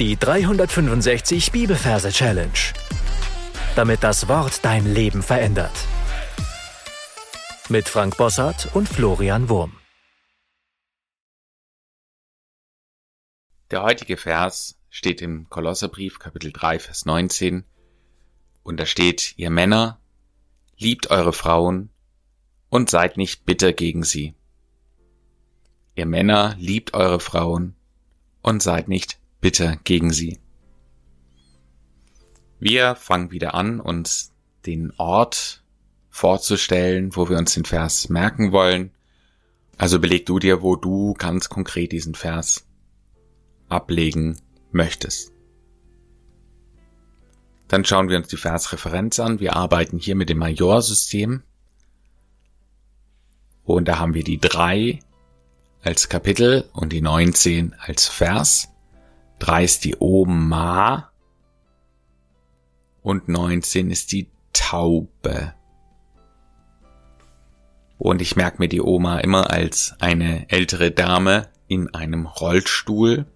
Die 0.00 0.16
365 0.16 1.52
Bibelverse 1.52 2.10
Challenge. 2.10 2.50
Damit 3.76 4.02
das 4.02 4.26
Wort 4.26 4.64
dein 4.64 4.92
Leben 4.92 5.22
verändert. 5.22 5.70
Mit 7.68 7.88
Frank 7.88 8.16
Bossart 8.16 8.74
und 8.74 8.88
Florian 8.88 9.48
Wurm. 9.48 9.76
Der 13.70 13.84
heutige 13.84 14.16
Vers 14.16 14.80
steht 14.90 15.22
im 15.22 15.48
Kolosserbrief 15.48 16.18
Kapitel 16.18 16.50
3 16.52 16.80
Vers 16.80 17.06
19 17.06 17.62
und 18.64 18.80
da 18.80 18.86
steht, 18.86 19.34
ihr 19.36 19.50
Männer, 19.50 20.00
liebt 20.76 21.12
eure 21.12 21.32
Frauen 21.32 21.90
und 22.68 22.90
seid 22.90 23.16
nicht 23.16 23.46
bitter 23.46 23.72
gegen 23.72 24.02
sie. 24.02 24.34
Ihr 25.94 26.06
Männer, 26.06 26.56
liebt 26.58 26.94
eure 26.94 27.20
Frauen 27.20 27.76
und 28.42 28.60
seid 28.60 28.88
nicht 28.88 29.20
bitter 29.44 29.76
gegen 29.84 30.10
sie. 30.10 30.38
Wir 32.60 32.94
fangen 32.94 33.30
wieder 33.30 33.52
an, 33.52 33.78
uns 33.78 34.32
den 34.64 34.90
Ort 34.96 35.62
vorzustellen, 36.08 37.14
wo 37.14 37.28
wir 37.28 37.36
uns 37.36 37.52
den 37.52 37.66
Vers 37.66 38.08
merken 38.08 38.52
wollen. 38.52 38.90
Also 39.76 39.98
beleg 39.98 40.24
du 40.24 40.38
dir, 40.38 40.62
wo 40.62 40.76
du 40.76 41.12
ganz 41.12 41.50
konkret 41.50 41.92
diesen 41.92 42.14
Vers 42.14 42.66
ablegen 43.68 44.40
möchtest. 44.72 45.30
Dann 47.68 47.84
schauen 47.84 48.08
wir 48.08 48.16
uns 48.16 48.28
die 48.28 48.38
Versreferenz 48.38 49.20
an. 49.20 49.40
Wir 49.40 49.56
arbeiten 49.56 49.98
hier 49.98 50.14
mit 50.14 50.30
dem 50.30 50.38
Majorsystem. 50.38 51.42
Und 53.64 53.88
da 53.88 53.98
haben 53.98 54.14
wir 54.14 54.24
die 54.24 54.38
drei 54.38 55.00
als 55.82 56.08
Kapitel 56.08 56.70
und 56.72 56.94
die 56.94 57.02
19 57.02 57.74
als 57.78 58.08
Vers. 58.08 58.70
3 59.38 59.64
ist 59.64 59.84
die 59.84 59.96
Oma 59.98 61.10
und 63.02 63.28
19 63.28 63.90
ist 63.90 64.12
die 64.12 64.30
Taube. 64.52 65.54
Und 67.98 68.20
ich 68.22 68.36
merke 68.36 68.58
mir 68.58 68.68
die 68.68 68.80
Oma 68.80 69.18
immer 69.20 69.50
als 69.50 69.94
eine 69.98 70.50
ältere 70.50 70.90
Dame 70.90 71.48
in 71.68 71.94
einem 71.94 72.26
Rollstuhl. 72.26 73.26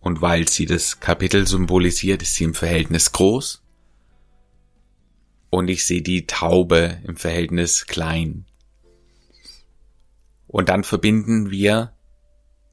Und 0.00 0.20
weil 0.20 0.48
sie 0.48 0.66
das 0.66 1.00
Kapitel 1.00 1.46
symbolisiert, 1.46 2.22
ist 2.22 2.34
sie 2.34 2.44
im 2.44 2.54
Verhältnis 2.54 3.12
groß. 3.12 3.62
Und 5.50 5.68
ich 5.68 5.86
sehe 5.86 6.02
die 6.02 6.26
Taube 6.26 7.00
im 7.04 7.16
Verhältnis 7.16 7.86
klein. 7.86 8.44
Und 10.46 10.68
dann 10.68 10.84
verbinden 10.84 11.50
wir 11.50 11.94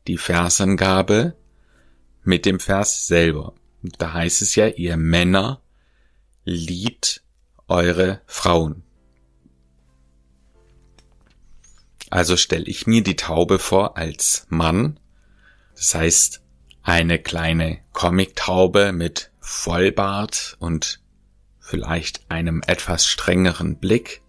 die 0.08 0.18
Versangabe 0.18 1.38
mit 2.24 2.46
dem 2.46 2.60
Vers 2.60 3.08
selber. 3.08 3.54
Da 3.98 4.14
heißt 4.14 4.42
es 4.42 4.56
ja, 4.56 4.68
ihr 4.68 4.98
Männer 4.98 5.62
liebt 6.44 7.24
eure 7.68 8.22
Frauen. 8.26 8.84
Also 12.10 12.36
stelle 12.36 12.66
ich 12.66 12.88
mir 12.88 13.04
die 13.04 13.16
Taube 13.16 13.58
vor 13.58 13.98
als 13.98 14.46
Mann. 14.50 15.00
Das 15.76 15.96
heißt, 15.96 16.42
eine 16.84 17.20
kleine 17.20 17.80
Comic-Taube 17.94 18.92
mit 18.92 19.32
Vollbart 19.40 20.58
und 20.60 21.00
vielleicht 21.60 22.30
einem 22.30 22.62
etwas 22.68 23.06
strengeren 23.06 23.78
Blick. 23.78 24.22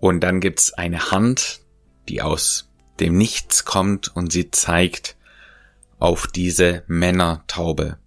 Und 0.00 0.20
dann 0.20 0.40
gibt's 0.40 0.74
eine 0.74 1.10
Hand, 1.10 1.60
die 2.08 2.20
aus 2.20 2.68
dem 3.00 3.16
Nichts 3.16 3.64
kommt 3.64 4.14
und 4.14 4.32
sie 4.32 4.50
zeigt 4.50 5.16
auf 5.98 6.26
diese 6.26 6.84
Männertaube. 6.86 7.98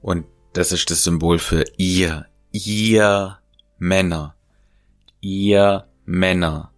Und 0.00 0.26
das 0.52 0.72
ist 0.72 0.90
das 0.90 1.04
Symbol 1.04 1.38
für 1.38 1.64
ihr, 1.76 2.26
ihr 2.50 3.38
Männer, 3.78 4.36
ihr 5.20 5.88
Männer. 6.04 6.72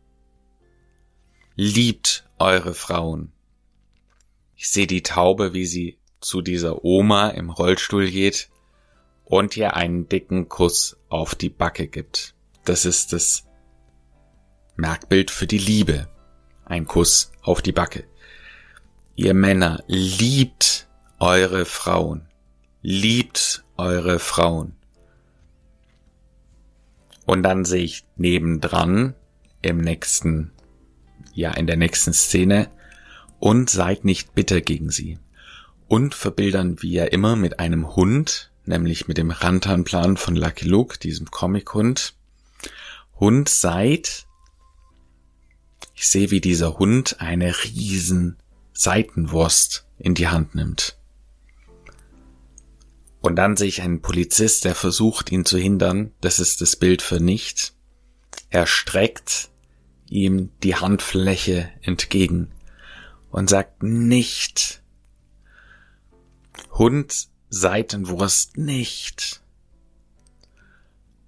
Liebt 1.56 2.28
eure 2.38 2.74
Frauen. 2.74 3.32
Ich 4.56 4.70
sehe 4.70 4.86
die 4.86 5.02
Taube, 5.02 5.54
wie 5.54 5.66
sie 5.66 5.98
zu 6.20 6.40
dieser 6.40 6.84
Oma 6.84 7.28
im 7.30 7.50
Rollstuhl 7.50 8.10
geht 8.10 8.50
und 9.24 9.56
ihr 9.56 9.74
einen 9.74 10.08
dicken 10.08 10.48
Kuss 10.48 10.96
auf 11.08 11.34
die 11.34 11.50
Backe 11.50 11.86
gibt. 11.86 12.34
Das 12.64 12.84
ist 12.84 13.12
das 13.12 13.44
Merkbild 14.76 15.30
für 15.30 15.46
die 15.46 15.58
Liebe 15.58 16.08
ein 16.64 16.86
Kuss 16.86 17.32
auf 17.42 17.62
die 17.62 17.72
Backe. 17.72 18.04
Ihr 19.16 19.34
Männer, 19.34 19.82
liebt 19.86 20.88
eure 21.18 21.64
Frauen. 21.64 22.26
Liebt 22.82 23.64
eure 23.76 24.18
Frauen. 24.18 24.74
Und 27.26 27.42
dann 27.42 27.64
sehe 27.64 27.84
ich 27.84 28.04
nebendran 28.16 29.14
im 29.62 29.78
nächsten, 29.78 30.52
ja, 31.32 31.52
in 31.52 31.66
der 31.66 31.76
nächsten 31.76 32.12
Szene, 32.12 32.68
und 33.38 33.70
seid 33.70 34.04
nicht 34.04 34.34
bitter 34.34 34.60
gegen 34.60 34.90
sie. 34.90 35.18
Und 35.88 36.14
verbildern 36.14 36.82
wir 36.82 37.12
immer 37.12 37.36
mit 37.36 37.60
einem 37.60 37.94
Hund, 37.96 38.50
nämlich 38.66 39.08
mit 39.08 39.18
dem 39.18 39.30
Rantanplan 39.30 40.16
von 40.16 40.36
Lucky 40.36 40.66
Luke, 40.66 40.98
diesem 40.98 41.30
Comic-Hund. 41.30 42.14
Hund 43.20 43.48
seid 43.48 44.26
ich 45.94 46.08
sehe, 46.08 46.30
wie 46.30 46.40
dieser 46.40 46.78
Hund 46.78 47.20
eine 47.20 47.54
riesen 47.64 48.36
Seitenwurst 48.72 49.86
in 49.98 50.14
die 50.14 50.28
Hand 50.28 50.54
nimmt. 50.54 50.98
Und 53.20 53.36
dann 53.36 53.56
sehe 53.56 53.68
ich 53.68 53.80
einen 53.80 54.02
Polizist, 54.02 54.66
der 54.66 54.74
versucht, 54.74 55.32
ihn 55.32 55.46
zu 55.46 55.56
hindern. 55.56 56.12
Das 56.20 56.38
ist 56.38 56.60
das 56.60 56.76
Bild 56.76 57.00
für 57.00 57.20
nicht. 57.20 57.72
Er 58.50 58.66
streckt 58.66 59.48
ihm 60.10 60.50
die 60.62 60.76
Handfläche 60.76 61.70
entgegen 61.80 62.52
und 63.30 63.48
sagt 63.48 63.82
nicht. 63.82 64.82
Hund, 66.72 67.28
Seitenwurst 67.48 68.58
nicht. 68.58 69.40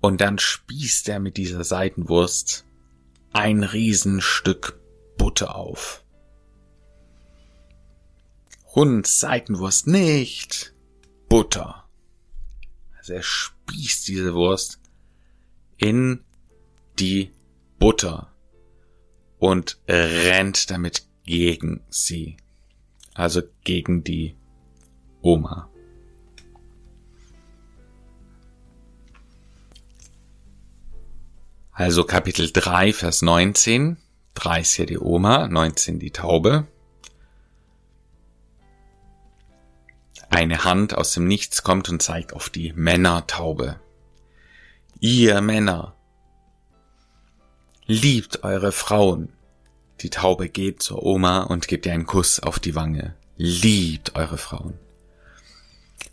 Und 0.03 0.21
dann 0.21 0.39
spießt 0.39 1.09
er 1.09 1.19
mit 1.19 1.39
dieser 1.39 1.65
Seitenwurst 1.65 2.66
ein 3.37 3.63
Riesenstück 3.65 4.81
Butter 5.19 5.57
auf. 5.57 6.03
Hund, 8.75 9.07
Seitenwurst 9.07 9.87
nicht. 9.87 10.75
Butter. 11.29 11.87
Also 12.97 13.13
er 13.13 13.23
spießt 13.23 14.09
diese 14.09 14.33
Wurst 14.33 14.81
in 15.77 16.25
die 16.99 17.31
Butter 17.79 18.33
und 19.39 19.79
rennt 19.87 20.71
damit 20.71 21.07
gegen 21.25 21.85
sie. 21.91 22.39
Also 23.13 23.43
gegen 23.65 24.03
die 24.03 24.35
Oma. 25.21 25.71
Also 31.79 32.05
Kapitel 32.05 32.51
3, 32.51 32.95
Vers 32.95 33.21
19. 33.21 33.99
3 34.33 34.61
ist 34.61 34.73
hier 34.73 34.87
die 34.87 34.99
Oma, 34.99 35.47
19 35.47 35.99
die 35.99 36.11
Taube. 36.11 36.67
Eine 40.31 40.65
Hand 40.65 40.97
aus 40.97 41.13
dem 41.13 41.29
Nichts 41.29 41.63
kommt 41.63 41.91
und 41.91 42.01
zeigt 42.01 42.33
auf 42.33 42.49
die 42.49 42.73
Männertaube. 42.73 43.79
Ihr 45.01 45.43
Männer, 45.43 45.95
liebt 47.85 48.43
eure 48.43 48.73
Frauen. 48.73 49.35
Die 50.01 50.09
Taube 50.09 50.49
geht 50.49 50.83
zur 50.83 51.03
Oma 51.03 51.43
und 51.43 51.69
gibt 51.69 51.85
ihr 51.85 51.93
einen 51.93 52.07
Kuss 52.07 52.41
auf 52.41 52.59
die 52.59 52.75
Wange. 52.75 53.17
Liebt 53.37 54.17
eure 54.17 54.39
Frauen. 54.39 54.79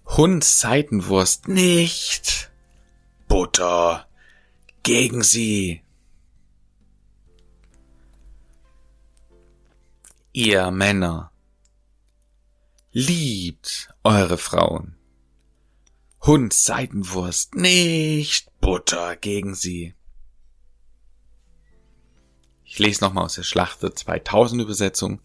Hund 0.08 0.44
Seitenwurst 0.44 1.48
nicht. 1.48 2.52
Butter 3.30 4.08
gegen 4.84 5.24
sie. 5.24 5.82
Ihr 10.34 10.72
Männer, 10.72 11.32
liebt 12.92 13.94
eure 14.04 14.38
Frauen. 14.38 14.96
Hund 16.22 16.54
Seidenwurst, 16.54 17.56
nicht 17.56 18.50
Butter 18.60 19.16
gegen 19.16 19.56
sie. 19.56 19.94
Ich 22.66 22.80
lese 22.80 23.04
nochmal 23.04 23.26
aus 23.26 23.36
der 23.36 23.44
Schlachte 23.44 23.94
2000 23.94 24.62
Übersetzung, 24.62 25.22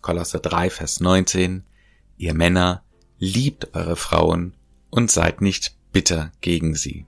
Kolosser 0.00 0.40
3, 0.40 0.70
Vers 0.70 1.00
19. 1.00 1.64
Ihr 2.16 2.34
Männer, 2.34 2.84
liebt 3.18 3.74
eure 3.74 3.96
Frauen 3.96 4.54
und 4.90 5.10
seid 5.10 5.40
nicht 5.40 5.76
bitter 5.92 6.32
gegen 6.40 6.74
sie. 6.74 7.06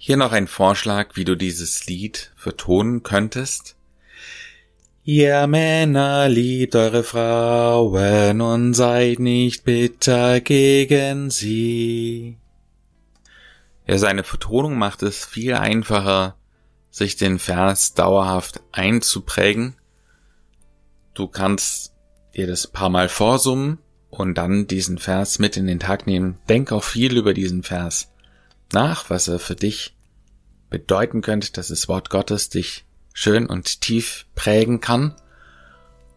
Hier 0.00 0.16
noch 0.16 0.30
ein 0.30 0.46
Vorschlag, 0.46 1.16
wie 1.16 1.24
du 1.24 1.34
dieses 1.34 1.86
Lied 1.86 2.30
vertonen 2.36 3.02
könntest. 3.02 3.74
Ihr 5.02 5.48
Männer 5.48 6.28
liebt 6.28 6.76
eure 6.76 7.02
Frauen 7.02 8.40
und 8.40 8.74
seid 8.74 9.18
nicht 9.18 9.64
bitter 9.64 10.40
gegen 10.40 11.30
sie. 11.30 12.36
Ja, 13.88 13.98
seine 13.98 14.22
Vertonung 14.22 14.78
macht 14.78 15.02
es 15.02 15.24
viel 15.24 15.54
einfacher, 15.54 16.36
sich 16.90 17.16
den 17.16 17.40
Vers 17.40 17.94
dauerhaft 17.94 18.62
einzuprägen. 18.70 19.74
Du 21.12 21.26
kannst 21.26 21.92
dir 22.36 22.46
das 22.46 22.68
paar 22.68 22.88
Mal 22.88 23.08
vorsummen 23.08 23.78
und 24.10 24.38
dann 24.38 24.68
diesen 24.68 24.98
Vers 24.98 25.40
mit 25.40 25.56
in 25.56 25.66
den 25.66 25.80
Tag 25.80 26.06
nehmen. 26.06 26.38
Denk 26.48 26.70
auch 26.70 26.84
viel 26.84 27.16
über 27.16 27.34
diesen 27.34 27.64
Vers 27.64 28.12
nach, 28.72 29.10
was 29.10 29.28
er 29.28 29.38
für 29.38 29.56
dich 29.56 29.94
bedeuten 30.70 31.22
könnte, 31.22 31.52
dass 31.52 31.68
das 31.68 31.88
Wort 31.88 32.10
Gottes 32.10 32.48
dich 32.48 32.84
schön 33.12 33.46
und 33.46 33.80
tief 33.80 34.26
prägen 34.34 34.80
kann. 34.80 35.14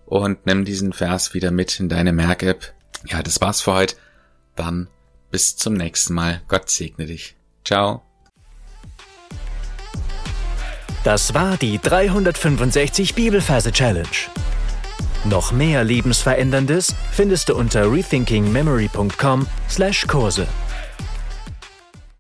Und 0.06 0.46
nimm 0.46 0.66
diesen 0.66 0.94
Vers 0.94 1.34
wieder 1.34 1.52
mit 1.52 1.80
in 1.80 1.88
deine 1.88 2.12
Merk-App. 2.12 2.74
Ja, 3.08 3.24
das 3.24 3.40
war's 3.40 3.62
für 3.62 3.74
heute. 3.74 3.96
Dann 4.56 4.90
bis 5.32 5.56
zum 5.56 5.74
nächsten 5.74 6.14
Mal. 6.14 6.42
Gott 6.48 6.70
segne 6.70 7.06
dich. 7.06 7.36
Ciao. 7.64 8.04
Das 11.04 11.34
war 11.34 11.58
die 11.58 11.80
365 11.80 13.16
Bibelferse 13.16 13.72
Challenge. 13.72 14.06
Noch 15.24 15.52
mehr 15.52 15.84
Lebensveränderndes 15.84 16.94
findest 17.12 17.50
du 17.50 17.56
unter 17.56 17.92
rethinkingmemory.com/Kurse. 17.92 20.48